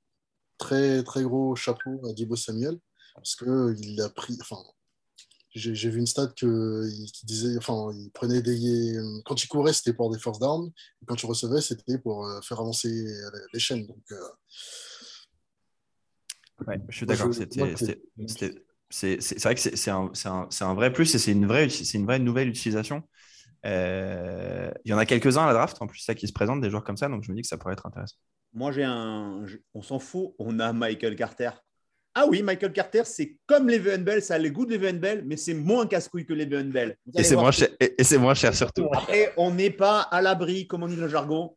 [0.60, 2.80] très, très gros chapeau à Dibo Samuel,
[3.15, 4.38] parce qu'il a pris.
[4.41, 4.62] Enfin,
[5.56, 7.58] j'ai vu une stat que, qui disait.
[7.58, 8.95] Enfin, il prenait des.
[9.25, 10.71] Quand il courait, c'était pour des first down.
[11.08, 12.89] Quand il recevait, c'était pour faire avancer
[13.54, 13.88] les, chaînes.
[16.67, 17.30] Ouais, je suis d'accord.
[17.34, 22.06] c'est- c'est vrai que c'est un, un, un, vrai plus et c'est une vraie, une
[22.06, 23.04] vraie nouvelle utilisation.
[23.65, 26.62] Euh, il y en a quelques-uns à la draft, en plus, ça qui se présente,
[26.62, 28.17] des joueurs comme ça, donc je me dis que ça pourrait être intéressant.
[28.54, 29.45] Moi, j'ai un.
[29.74, 31.52] On s'en fout, on a Michael Carter.
[32.13, 35.24] Ah oui, Michael Carter, c'est comme les Bell, ça a les goûts de les Bell,
[35.26, 36.97] mais c'est moins casse-couille que les Bell.
[37.17, 38.89] Et c'est moins, cher, et, moins cher surtout.
[38.91, 41.56] Après, on n'est pas à l'abri, comme on dit dans le jargon,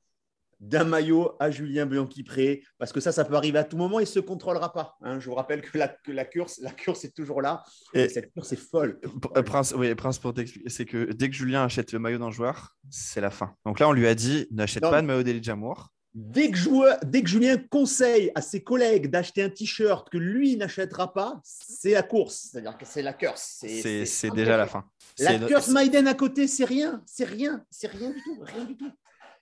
[0.65, 4.05] d'un maillot à Julien Bianchi-Pré, parce que ça, ça peut arriver à tout moment et
[4.05, 4.97] ne se contrôlera pas.
[5.03, 5.21] Hein.
[5.21, 7.63] Je vous rappelle que la, que la, course, la course est toujours là.
[7.93, 8.99] Et cette course est folle.
[9.37, 12.31] Euh, Prince, oui, Prince, pour t'expliquer, c'est que dès que Julien achète le maillot d'un
[12.31, 13.55] joueur, c'est la fin.
[13.67, 15.91] Donc là, on lui a dit n'achète pas de maillot d'Elijah Jamour.
[16.15, 20.57] Dès que, joueur, dès que Julien conseille à ses collègues d'acheter un t-shirt que lui
[20.57, 22.51] n'achètera pas, c'est la course.
[22.53, 23.65] C'est-à-dire que c'est la curse.
[23.67, 24.85] C'est déjà la fin.
[25.19, 27.03] La curse Maiden à côté, c'est rien.
[27.05, 27.65] C'est rien.
[27.69, 28.39] C'est rien du tout.
[28.43, 28.93] Rien du tout.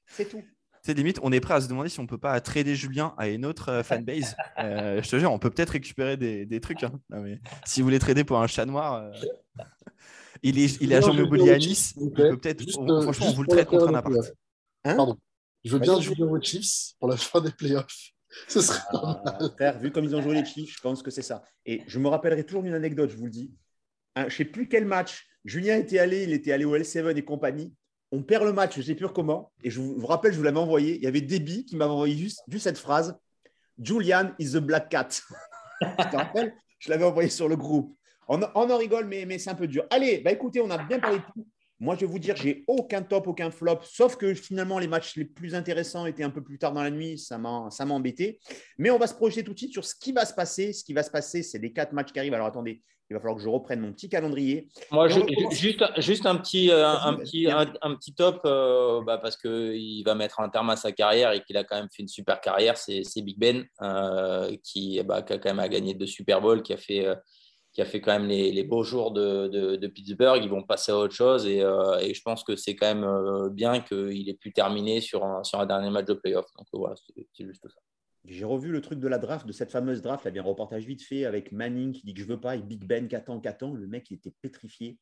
[0.07, 0.43] C'est tout
[0.83, 3.29] c'est limite, on est prêt à se demander si on peut pas trader Julien à
[3.29, 4.35] une autre euh, fanbase.
[4.59, 6.83] Euh, je te jure, on peut peut-être récupérer des, trucs.
[6.83, 7.01] Hein.
[7.65, 9.65] si vous voulez trader pour un chat noir, euh,
[10.43, 11.95] il est, il est agent immobilier à Nice.
[12.15, 12.69] peut peut-être,
[13.03, 14.15] franchement, on vous le traite contre un appart.
[14.85, 15.17] Hein Pardon.
[15.65, 18.11] Je veux bien Julien aux Chiefs pour la fin des playoffs.
[18.49, 21.45] Ce serait ah, vu comme ils ont joué les Chiefs, je pense que c'est ça.
[21.65, 23.53] Et je me rappellerai toujours d'une anecdote, je vous le dis.
[24.17, 25.29] je ne sais plus quel match.
[25.45, 27.73] Julien était allé, il était allé au L7 et compagnie
[28.13, 29.51] on perd le match, je ne sais plus comment.
[29.65, 30.97] Et je vous, rappelle, je vous l'avais envoyé.
[30.97, 33.19] Il y avait Debbie qui m'avait envoyé juste, cette phrase
[33.83, 35.09] Julian is the black cat.
[36.79, 37.97] je l'avais envoyé sur le groupe.
[38.29, 39.85] On, en rigole, mais, mais c'est un peu dur.
[39.91, 41.47] Allez, bah écoutez, on a bien parlé de tout.
[41.81, 45.17] Moi, je vais vous dire, j'ai aucun top, aucun flop, sauf que finalement, les matchs
[45.17, 47.19] les plus intéressants étaient un peu plus tard dans la nuit.
[47.19, 48.39] Ça m'a embêté.
[48.79, 50.73] Mais on va se projeter tout de suite sur ce qui va se passer.
[50.73, 52.35] Ce qui va se passer, c'est les quatre matchs qui arrivent.
[52.35, 54.69] Alors attendez, il va falloir que je reprenne mon petit calendrier.
[54.91, 55.09] Moi,
[55.51, 60.15] juste, juste un petit, euh, un, petit, un, petit top, euh, bah, parce qu'il va
[60.15, 62.79] mettre un terme à sa carrière et qu'il a quand même fait une super carrière.
[62.79, 66.73] C'est Big Ben, euh, qui, bah, qui, a quand même gagné deux Super Bowl, qui
[66.73, 67.07] a fait,
[67.75, 70.43] qui a fait quand même les, beaux jours de, de, Pittsburgh.
[70.43, 73.81] Ils vont passer à autre chose et, et je pense que c'est quand même bien
[73.81, 76.47] qu'il ait pu terminer sur un, sur un dernier match de playoff.
[76.57, 77.81] Donc voilà, c'est juste ça.
[78.25, 80.25] J'ai revu le truc de la draft, de cette fameuse draft.
[80.25, 82.55] Il y avait un reportage vite fait avec Manning qui dit que je veux pas,
[82.55, 83.75] et Big Ben qui attend, qui attend.
[83.75, 84.99] Le mec, il était pétrifié.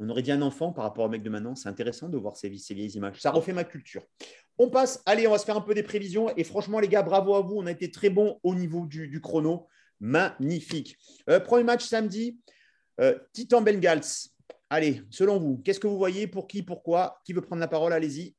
[0.00, 1.54] On aurait dit un enfant par rapport au mec de maintenant.
[1.54, 3.20] C'est intéressant de voir ces, vieilles images.
[3.20, 4.02] Ça refait ma culture.
[4.58, 5.00] On passe.
[5.06, 6.34] Allez, on va se faire un peu des prévisions.
[6.36, 7.54] Et franchement, les gars, bravo à vous.
[7.56, 9.68] On a été très bons au niveau du, chrono.
[10.00, 10.98] Magnifique.
[11.30, 12.40] Euh, premier match samedi.
[13.00, 14.30] Euh, Titan Bengals.
[14.68, 16.26] Allez, selon vous, qu'est-ce que vous voyez?
[16.26, 16.64] Pour qui?
[16.64, 17.20] Pourquoi?
[17.24, 17.92] Qui veut prendre la parole?
[17.92, 18.34] Allez-y.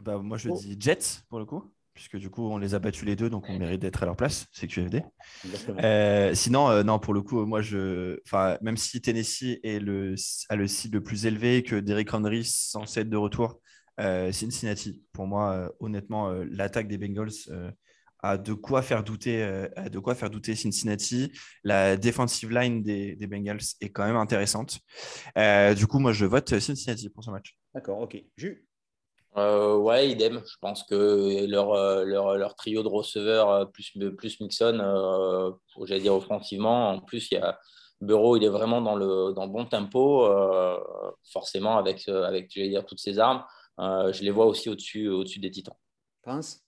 [0.00, 0.56] Bah, moi, je oh.
[0.56, 3.46] dis Jets pour le coup puisque du coup, on les a battus les deux, donc
[3.48, 5.02] on mérite d'être à leur place, c'est QFD.
[5.82, 8.20] Euh, sinon, euh, non, pour le coup, moi, je,
[8.60, 10.14] même si Tennessee est le,
[10.50, 13.60] a le site le plus élevé que Derrick Henry censé être de retour,
[13.98, 17.32] euh, Cincinnati, pour moi, honnêtement, l'attaque des Bengals
[18.22, 19.42] a de quoi faire douter,
[19.76, 21.32] a de quoi faire douter Cincinnati.
[21.64, 24.80] La defensive line des, des Bengals est quand même intéressante.
[25.34, 27.56] du coup, moi, je vote Cincinnati pour ce match.
[27.74, 28.22] D'accord, ok.
[28.36, 28.65] Jus
[29.36, 30.42] euh, ouais, idem.
[30.46, 35.50] Je pense que leur, euh, leur, leur trio de receveurs euh, plus, plus Mixon, euh,
[35.84, 37.58] j'allais dire offensivement, en plus, il y a
[38.00, 40.28] Bureau, il est vraiment dans le, dans le bon tempo,
[41.32, 43.42] forcément avec, avec dire, toutes ses armes.
[43.78, 45.74] je les vois aussi au-dessus au des Titans.
[46.22, 46.62] Prince?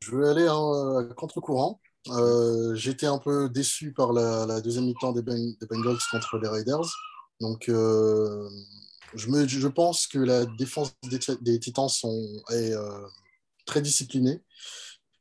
[0.00, 1.80] Je vais aller en contre-courant.
[2.74, 6.86] J'étais un peu déçu par la, deuxième mi-temps des, des, Bengals contre les Raiders.
[7.40, 7.68] Donc,
[9.14, 10.92] je, pense que la défense
[11.40, 11.88] des, Titans
[12.50, 13.06] est euh,
[13.66, 14.42] très disciplinée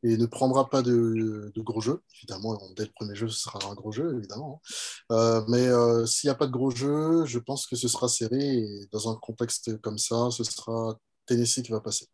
[0.04, 2.02] et ne prendra pas de, gros jeux.
[2.18, 4.62] Évidemment, dès le premier jeu, ce sera un gros jeu, évidemment.
[5.10, 5.16] Hein.
[5.16, 8.08] Euh, mais euh, s'il n'y a pas de gros jeu, je pense que ce sera
[8.08, 8.40] serré.
[8.40, 12.08] Et dans un contexte comme ça, ce sera Tennessee qui va passer.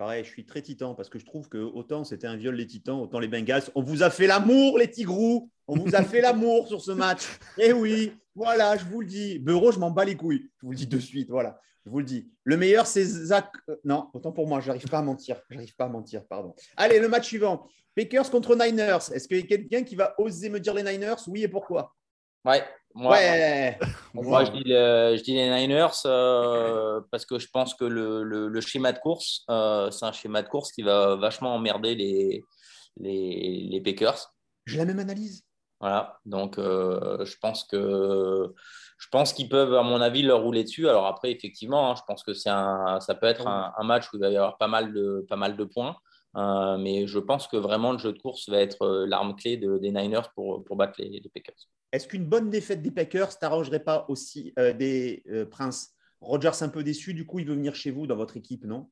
[0.00, 2.66] Pareil, je suis très titan parce que je trouve que autant c'était un viol les
[2.66, 3.64] titans, autant les Bengals.
[3.74, 5.50] On vous a fait l'amour, les tigrous.
[5.68, 7.24] On vous a fait l'amour sur ce match.
[7.58, 9.38] Eh oui, voilà, je vous le dis.
[9.38, 10.48] Bureau, je m'en bats les couilles.
[10.56, 11.28] Je vous le dis de suite.
[11.28, 12.32] Voilà, je vous le dis.
[12.44, 13.52] Le meilleur, c'est Zach.
[13.68, 15.38] Euh, non, autant pour moi, je n'arrive pas à mentir.
[15.50, 16.54] J'arrive pas à mentir, pardon.
[16.78, 17.68] Allez, le match suivant.
[17.94, 19.12] Packers contre Niners.
[19.12, 21.16] Est-ce qu'il y a quelqu'un qui va oser me dire les Niners?
[21.26, 21.94] Oui et pourquoi?
[22.46, 23.16] Ouais, moi,
[24.14, 28.60] moi je, dis je, dis les Niners euh, parce que je pense que le, le,
[28.60, 32.42] schéma de course, euh, c'est un schéma de course qui va vachement emmerder les,
[32.96, 34.32] les, les Packers.
[34.66, 35.44] J'ai la même analyse.
[35.80, 38.52] Voilà, donc euh, je pense que
[38.98, 40.88] je pense qu'ils peuvent, à mon avis, leur rouler dessus.
[40.88, 44.12] Alors après, effectivement, hein, je pense que c'est un, ça peut être un, un, match
[44.12, 45.96] où il va y avoir pas mal de, pas mal de points.
[46.34, 49.90] Mais je pense que vraiment le jeu de course va être l'arme clé de, des
[49.90, 51.68] Niners pour, pour battre les, les Packers.
[51.92, 56.68] Est-ce qu'une bonne défaite des Packers t'arrangerait pas aussi euh, des euh, Princes Rogers un
[56.68, 58.90] peu déçu, du coup, il veut venir chez vous dans votre équipe, non?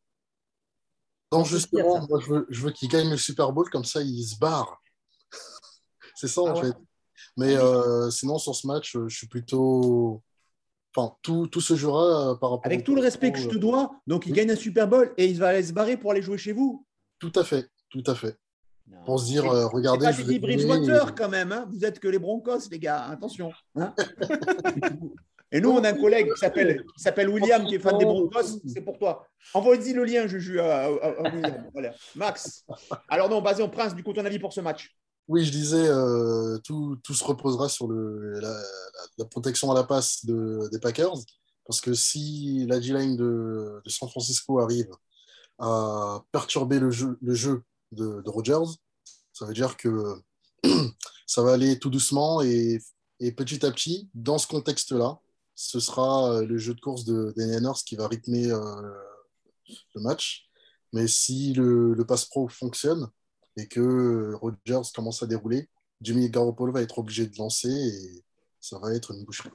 [1.30, 4.24] Non, justement, moi, je veux, je veux qu'il gagne le Super Bowl, comme ça, il
[4.24, 4.80] se barre.
[6.16, 6.74] C'est ça, en ah fait.
[7.36, 10.22] Mais euh, sinon, sur ce match, je suis plutôt.
[10.96, 12.66] Enfin, tout, tout se jouera euh, par rapport.
[12.66, 15.26] Avec tout le respect que je te dois, donc il gagne un Super Bowl et
[15.26, 16.86] il va aller se barrer pour aller jouer chez vous.
[17.18, 18.36] Tout à fait, tout à fait.
[18.86, 19.04] Non.
[19.04, 20.06] Pour se dire, euh, regardez.
[20.06, 21.52] C'est je pas vais des Bridgewater quand même.
[21.52, 21.66] hein.
[21.70, 23.04] Vous êtes que les Broncos, les gars.
[23.04, 23.52] Attention.
[23.76, 23.94] hein.
[25.50, 28.04] Et nous, on a un collègue qui s'appelle, qui s'appelle William, qui est fan des
[28.04, 28.60] Broncos.
[28.66, 29.26] C'est pour toi.
[29.54, 31.70] Envoie-y le lien, Juju, à, à- à William.
[31.72, 31.94] Voilà.
[32.16, 32.66] Max.
[33.08, 34.94] Alors non, basé en Prince, du coup, ton avis pour ce match
[35.26, 38.62] Oui, je disais, euh, tout, tout se reposera sur le, la, la-
[39.18, 41.14] la protection à la passe de- des Packers.
[41.66, 44.88] Parce que si la D-line de, de San Francisco arrive
[45.58, 48.72] à perturber le jeu, le jeu de, Rodgers,
[49.32, 50.14] ça veut dire que
[51.26, 52.80] ça va aller tout doucement et,
[53.20, 55.18] et petit à petit, dans ce contexte-là,
[55.54, 58.92] ce sera euh, le jeu de course de, des Niners qui va rythmer euh,
[59.94, 60.48] le match.
[60.92, 63.08] Mais si le, le pass pro fonctionne,
[63.58, 65.68] et que Rodgers commence à dérouler,
[66.00, 68.24] Jimmy Garoppolo va être obligé de lancer et
[68.60, 69.50] ça va être une boucherie.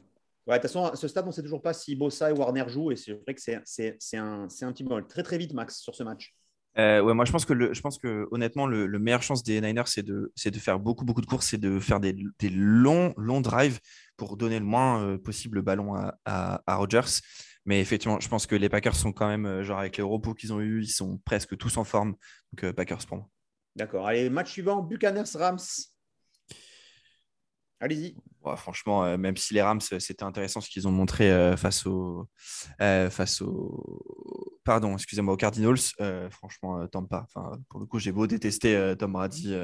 [0.46, 2.34] Ouais, de toute façon, à ce stade, on ne sait toujours pas si Bossa et
[2.34, 2.92] Warner jouent.
[2.92, 6.04] Et c'est vrai que c'est- un, un petit peu très très vite, Max, sur ce
[6.04, 6.34] match.
[6.78, 9.44] Euh, ouais, moi je pense que, le, je pense que honnêtement, le, le meilleure chance
[9.44, 12.50] des Niners, c'est de, de faire beaucoup, beaucoup de courses, c'est de faire des, des
[12.50, 13.80] longs, longs drives
[14.18, 17.22] pour donner le moins euh, possible le ballon à, à, à Rodgers.
[17.66, 20.34] Mais effectivement, je pense que les Packers sont quand même, euh, genre avec les repos
[20.34, 22.16] qu'ils ont eu, ils sont presque tous en forme.
[22.52, 23.30] Donc euh, Packers pour moi.
[23.76, 24.08] D'accord.
[24.08, 25.60] Allez, match suivant Buccaneers-Rams.
[27.80, 28.16] Allez-y.
[28.56, 31.86] Franchement, euh, même si les Rams, euh, c'était intéressant ce qu'ils ont montré euh, face
[31.86, 32.28] aux
[35.38, 35.78] Cardinals.
[36.30, 37.26] franchement, Tampa.
[37.28, 39.56] Enfin, pour le coup, j'ai beau détester Tom Brady,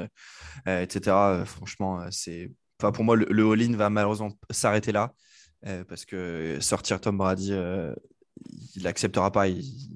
[0.66, 1.44] etc.
[1.46, 5.12] franchement, c'est, enfin, pour moi, le, le all-in va malheureusement s'arrêter là
[5.88, 7.54] parce que sortir Tom Brady,
[8.76, 9.46] il n'acceptera pas.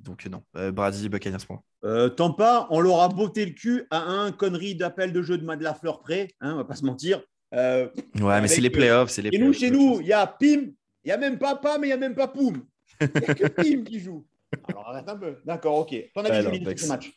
[0.03, 0.43] donc non,
[0.73, 1.63] Brady, Buccaneers moi.
[1.85, 5.45] Euh, Tampa, on leur a botté le cul à un connerie d'appel de jeu de
[5.45, 6.29] Matt Lafleur près.
[6.41, 7.23] Hein, on va pas se mentir.
[7.53, 7.89] Euh,
[8.21, 10.13] Ouais, Avec, mais c'est les euh, playoffs, c'est les et nous, chez nous, il y
[10.13, 12.65] a Pim, il n'y a même pas Pam, mais il n'y a même pas Poum.
[13.01, 14.27] Il n'y a que Pim qui joue.
[14.69, 15.37] Alors arrête un peu.
[15.45, 15.95] D'accord, ok.
[16.15, 16.83] Ton avis, Julie, Bex.
[16.85, 17.13] ce match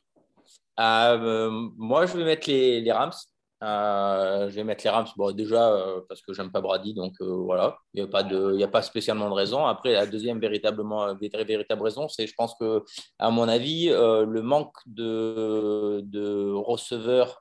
[0.79, 3.11] Euh, moi, je vais mettre les, les Rams.
[3.63, 7.13] Euh, je vais mettre les Rams, bon, déjà euh, parce que j'aime pas Brady, donc
[7.21, 9.65] euh, voilà, il n'y a, pas de- il y a pas spécialement de raison.
[9.65, 12.83] Après, la deuxième véritablement, vé- véritable raison, c'est je pense que,
[13.17, 17.39] à mon avis, euh, le manque de, de receveurs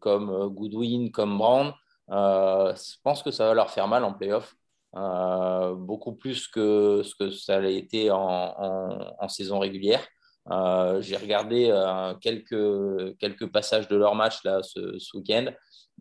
[0.00, 1.72] comme Goodwin, comme Brown,
[2.10, 4.54] euh, je pense que ça va leur faire mal en playoff.
[4.96, 10.06] Euh, beaucoup plus que ce que ça a été en, saison régulière.
[10.50, 15.46] Euh, J'ai regardé euh, quelques, quelques passages de leur match là, ce, week-end.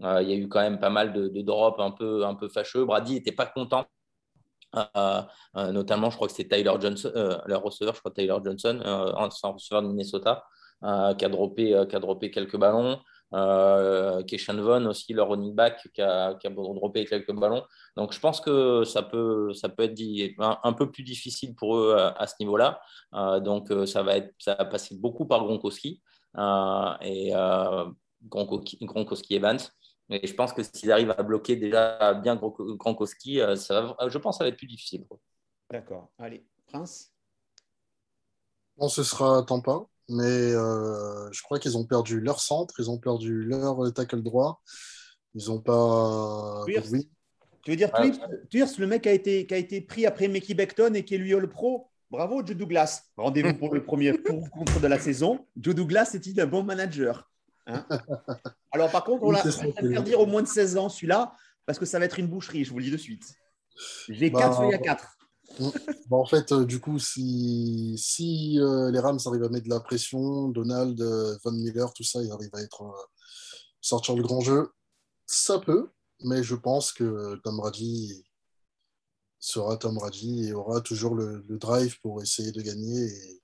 [0.03, 2.49] Euh, il y a eu quand même pas mal de, drops un peu, un peu
[2.49, 2.85] fâcheux.
[2.85, 3.85] Brady n'était pas content.
[4.75, 5.21] Euh,
[5.55, 8.81] euh, notamment, je crois que c'était Tyler Johnson, euh, le receveur, je crois Tyler Johnson,
[8.83, 10.43] euh, un receveur de Minnesota,
[10.83, 12.99] euh, qui, a droppé, euh, qui a droppé quelques ballons.
[13.33, 17.63] Euh, Keshan aussi, le running back, qui a, qui a droppé quelques ballons.
[17.97, 21.55] Donc, je pense que ça peut, ça peut être dit- un, un peu plus difficile
[21.55, 22.79] pour eux à, à ce niveau-là.
[23.15, 26.01] Euh, donc, euh, ça, va être, ça va passer beaucoup par Gronkowski
[26.37, 27.85] euh, et euh,
[28.23, 29.59] Gronkowski, Gronkowski Evans.
[30.09, 34.09] Et je pense que s'ils arrivent à bloquer déjà bien Gronk- Gronkowski, euh, ça va-
[34.09, 35.05] je pense que ça va être plus difficile.
[35.71, 36.11] D'accord.
[36.19, 37.11] Allez, Prince?
[38.77, 42.97] Bon, ce sera Tampa, mais euh, je crois qu'ils ont perdu leur centre, ils ont
[42.97, 44.61] perdu leur tackle droit,
[45.35, 46.63] ils n'ont pas.
[46.65, 46.89] Pierce.
[46.91, 47.09] Oui,
[47.63, 48.11] Tu veux dire Ouais.
[48.77, 51.33] Le mec a été, qui a été pris après Mickey Beckton et qui est lui
[51.33, 53.03] All Pro Bravo, Joe Douglas.
[53.17, 55.47] Rendez-vous pour le premier contre de la saison.
[55.59, 57.29] Joe Douglas est-il un bon manager
[57.65, 57.85] Hein?
[58.71, 60.03] Alors, par contre, on l'a c'est ça, on va c'est faire vrai.
[60.03, 61.33] dire au moins de 16 ans, celui-là,
[61.65, 63.23] parce que ça va être une boucherie, je vous le dis de suite.
[64.09, 65.17] J'ai Bah, 4 feuilles à 4.
[65.59, 69.69] Bon, en fait, euh, du coup, si, si euh, les Rams arrivent à mettre de
[69.69, 72.83] la pression, Donald, euh, Von Miller, tout ça, ils arrivent à être,
[73.81, 74.69] sortir le grand jeu,
[75.25, 78.23] ça peut, mais je pense que Tom Brady
[79.39, 83.05] sera Tom Brady et aura toujours le, le drive pour essayer de gagner.
[83.05, 83.41] Et...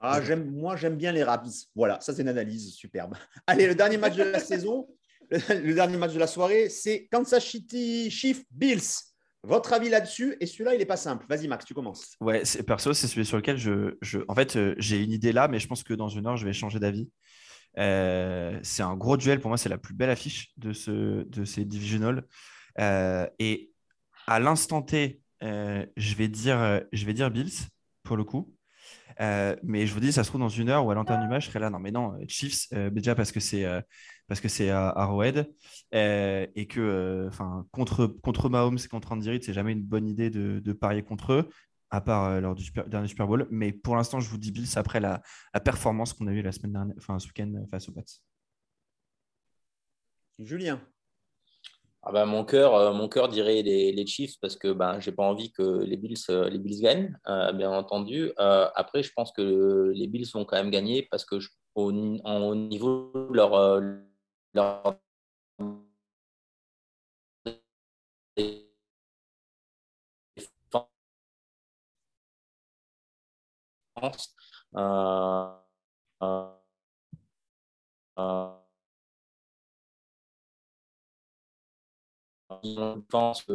[0.00, 1.50] Ah, j'aime, moi, j'aime bien les Rams.
[1.74, 3.14] Voilà, ça, c'est une analyse superbe.
[3.46, 4.88] Allez, le dernier match de la saison,
[5.30, 9.07] le, le dernier match de la soirée, c'est Kansas City Chiefs Bills.
[9.44, 11.24] Votre avis là-dessus Et celui-là, il n'est pas simple.
[11.28, 12.16] Vas-y, Max, tu commences.
[12.20, 15.48] Ouais, perso, c'est celui sur lequel je, je- en fait, euh, j'ai une idée là,
[15.48, 17.08] mais je pense que dans une heure, je vais changer d'avis.
[17.78, 19.40] Euh, c'est un gros duel.
[19.40, 22.24] Pour moi, c'est la plus belle affiche de, ce, de ces divisionals.
[22.80, 23.70] Euh, et
[24.26, 27.52] à l'instant T, euh, je vais dire, je vais dire Bills
[28.02, 28.52] pour le coup.
[29.20, 31.44] Mais je vous dis, ça se trouve dans une heure ou à l'entame du match,
[31.46, 31.70] je serai là.
[31.70, 33.64] Non, mais non, Chiefs, déjà parce que c'est
[34.28, 35.50] parce que c'est à Arrowhead
[35.94, 39.82] euh, et que, euh, enfin, contre contre Mahomes et contre Andy Reid, c'est jamais une
[39.82, 41.48] bonne idée de, de parier contre eux,
[41.90, 43.48] à part euh, lors du super- dernier Super Bowl.
[43.50, 45.22] Mais pour l'instant, je vous dis Bills après la,
[45.54, 48.02] la performance qu'on a eue la semaine dernière, enfin ce week-end euh, face aux Pats.
[50.38, 50.80] Julien.
[52.02, 55.10] ah bah, mon cœur, euh, mon cœur dirait les, les, Chiefs parce que ben j'ai
[55.10, 58.30] pas envie que les Bills, euh, les Bills gagnent, euh, bien entendu.
[58.36, 62.54] après, je pense que les Bills vont quand même gagner parce que je, au, au,
[62.54, 63.54] niveau de leur,
[64.54, 64.98] leur
[82.62, 83.52] je pense que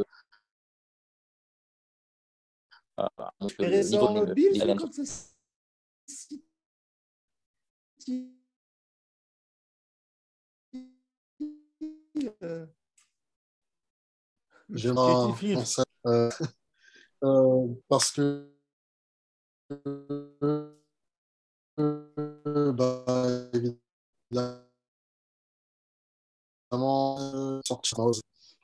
[2.99, 3.07] euh,
[3.39, 5.29] Intéressant, Bill, comme ça.
[14.69, 15.33] J'aimerais
[16.05, 16.29] euh,
[17.23, 18.49] euh, parce que
[21.79, 23.05] euh, bah,
[26.71, 27.99] évidemment sortir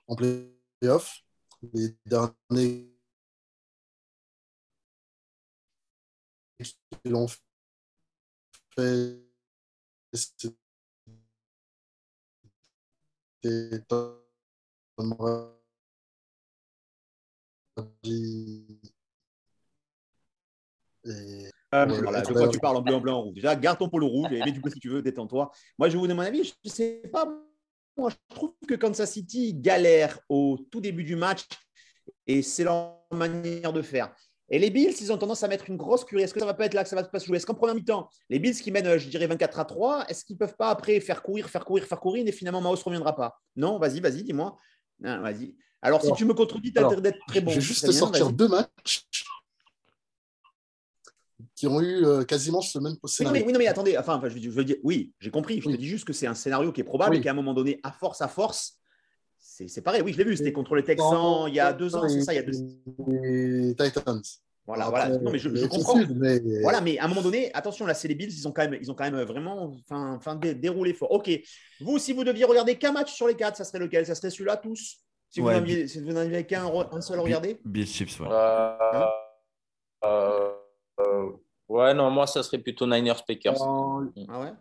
[0.07, 1.21] en playoff.
[1.73, 2.89] Les derniers
[6.59, 7.27] qui l'ont
[8.75, 9.19] fait,
[13.43, 13.79] Et...
[21.05, 23.35] Euh, voilà, tu parles en bleu, en blanc, en rouge.
[23.35, 25.51] Déjà, garde ton polo rouge et mets du coup si tu veux, détends-toi.
[25.77, 26.43] Moi, je vous donner mon avis.
[26.43, 27.25] Je ne sais pas
[27.99, 31.45] moi, je trouve que Kansas City galère au tout début du match
[32.25, 34.15] et c'est leur manière de faire.
[34.51, 36.23] Et les Bills, ils ont tendance à mettre une grosse curie.
[36.23, 37.37] Est-ce que ça va pas être là que ça va pas se jouer?
[37.37, 40.35] Est-ce qu'en première mi-temps, les Bills qui mènent, je dirais, 24 à 3, est-ce qu'ils
[40.35, 43.15] ne peuvent pas après faire courir, faire courir, faire courir et finalement Maos ne reviendra
[43.15, 43.39] pas?
[43.55, 44.57] Non, vas-y, vas-y, dis-moi.
[44.99, 45.55] Vas-y.
[45.81, 47.51] Alors, si tu me contredis, tu as d'être très bon.
[47.51, 49.05] Je vais juste sortir deux matchs
[51.55, 53.45] qui ont eu euh, quasiment ce même scénario.
[53.45, 55.61] Oui, non, mais, attendez, enfin, je, veux dire, oui, j'ai compris.
[55.61, 57.53] Je te dis juste que c'est un scénario qui est probable et qu'à un moment
[57.53, 58.78] donné, à force, à force,
[59.67, 60.01] c'est pareil.
[60.01, 62.33] Oui, je l'ai vu, c'était contre les Texans il y a deux ans, c'est ça,
[62.33, 62.53] il y a deux
[63.07, 64.21] Les Titans.
[64.69, 65.09] Voilà, voilà.
[65.17, 65.99] Non, mais je, comprends.
[66.15, 66.39] Mais...
[66.61, 68.79] Voilà, mais à un moment donné, attention, là, c'est les Bills, ils ont quand même,
[68.79, 71.11] ils ont quand même vraiment enfin, enfin, déroulé fort.
[71.11, 71.31] Ok.
[71.81, 74.05] Vous, si vous deviez regarder qu'un match sur les quatre, ça serait lequel?
[74.05, 74.99] Ça serait celui-là, tous?
[75.31, 77.59] Si vous n'en aviez qu'un un seul à regarder?
[77.65, 78.27] Bills Chips, ouais.
[78.29, 79.07] Euh, hein?
[80.03, 80.51] euh,
[80.99, 81.31] euh,
[81.67, 83.53] ouais, non, moi, ça serait plutôt Niners Packers.
[83.53, 84.11] Mm.
[84.27, 84.53] Ah ouais?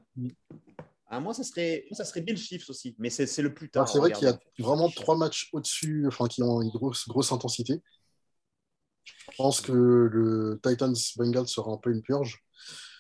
[1.09, 3.88] Ah, moi, ça serait, ça serait Bill Chiefs aussi, mais c'est le plus tard.
[3.88, 7.33] C'est vrai qu'il y a vraiment trois matchs au-dessus, enfin, qui ont une grosse, grosse
[7.33, 7.83] intensité.
[9.05, 12.44] Je pense que le Titans Bengals sera un peu une purge.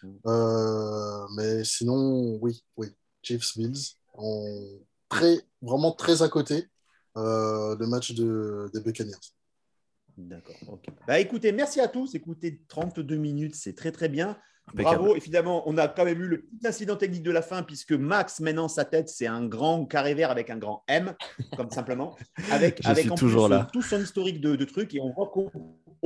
[0.02, 0.08] Mm.
[0.26, 2.88] Euh, mais sinon, oui, oui.
[3.22, 3.96] Chiefs Bills
[5.08, 6.66] très, vraiment très à côté
[7.16, 9.14] euh, le match de, des Buccaneers.
[10.16, 10.56] D'accord.
[11.06, 12.14] Bah, écoutez, merci à tous.
[12.14, 14.36] Écoutez, 32 minutes, c'est très très bien.
[14.74, 15.16] Bravo.
[15.16, 18.40] Évidemment, on a quand même eu le petit incident technique de la fin, puisque Max,
[18.40, 21.14] maintenant, sa tête, c'est un grand carré vert avec un grand M,
[21.56, 22.16] comme simplement.
[22.50, 23.68] Avec, avec en toujours plus, là.
[23.72, 24.94] tout son historique de, trucs.
[24.94, 25.50] Et on voit qu'au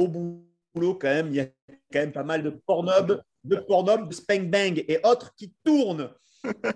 [0.09, 1.47] boulot, quand même, il y a
[1.93, 6.11] quand même pas mal de pornob, de pornob, de spank bang et autres qui tournent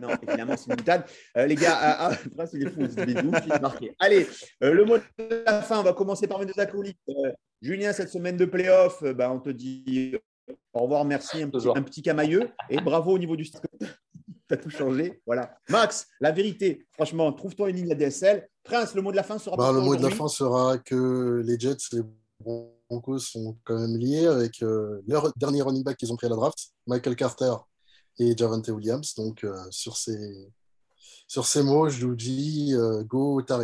[0.00, 1.04] non, évidemment, c'est une boutade.
[1.36, 3.94] Euh, les gars, ah, ah, c'est des fous, c'est des ouf, marqué?
[3.98, 4.26] Allez,
[4.62, 6.98] euh, le mot de la fin, on va commencer par mes deux acolytes.
[7.08, 10.16] Euh, Julien, cette semaine de playoff, bah, on te dit
[10.76, 12.50] au revoir, merci, un petit, un petit camailleux.
[12.70, 13.58] Et bravo au niveau du tu
[14.50, 15.20] as tout changé.
[15.26, 15.58] Voilà.
[15.68, 18.48] Max, la vérité, franchement, trouve-toi une ligne ADSL.
[18.62, 21.42] Prince, le mot de la fin sera bah, Le mot de la fin sera que
[21.44, 22.02] les Jets et les
[22.88, 26.36] Broncos sont quand même liés avec leur dernier running back qu'ils ont pris à la
[26.36, 27.54] draft, Michael Carter
[28.18, 29.14] et Javante Williams.
[29.14, 30.48] Donc, euh, sur, ces,
[31.26, 33.62] sur ces mots, je vous dis euh, go Tar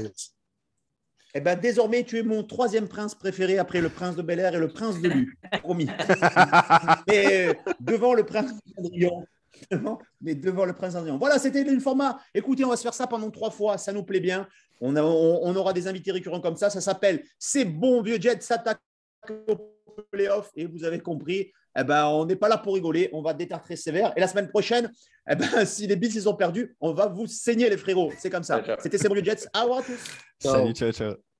[1.34, 4.54] Eh ben, désormais, tu es mon troisième prince préféré après le prince de Bel Air
[4.54, 5.38] et le prince de Lu.
[5.62, 5.86] Promis.
[7.08, 9.26] Mais euh, devant le prince d'Andrion.
[10.20, 11.16] Mais devant le prince d'Andrion.
[11.16, 12.18] Voilà, c'était le format.
[12.34, 13.78] Écoutez, on va se faire ça pendant trois fois.
[13.78, 14.46] Ça nous plaît bien.
[14.82, 16.68] On, on, aura des invités récurrents comme ça.
[16.68, 18.80] Ça s'appelle C'est bon, vieux jet s'attaque
[19.48, 19.56] au
[20.10, 20.50] playoff.
[20.54, 23.76] Et vous avez compris, eh ben, on n'est pas là pour rigoler, on va détartrer
[23.76, 24.12] sévère.
[24.16, 24.90] Et la semaine prochaine,
[25.30, 28.12] eh ben, si les Bills ils ont perdu, on va vous saigner les frérots.
[28.18, 28.62] C'est comme ça.
[28.78, 29.46] C'était C'est Jets.
[29.56, 30.00] Au revoir à tous.
[30.38, 31.31] Salut, ciao, ciao.